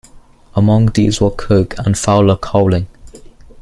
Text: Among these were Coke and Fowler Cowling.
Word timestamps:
Among 0.55 0.87
these 0.87 1.21
were 1.21 1.29
Coke 1.29 1.75
and 1.77 1.95
Fowler 1.95 2.35
Cowling. 2.35 2.87